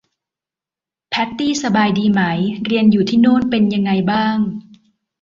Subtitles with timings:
[1.09, 2.21] แพทตี้สบายดีไหม
[2.65, 4.37] เรียนอยู่ที่นู่นเป็นยังไงบ้าง